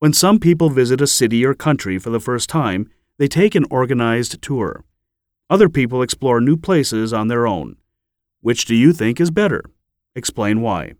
[0.00, 3.66] When some people visit a city or country for the first time, they take an
[3.70, 4.82] organized tour.
[5.50, 7.76] Other people explore new places on their own.
[8.40, 9.62] Which do you think is better?
[10.14, 10.94] Explain why.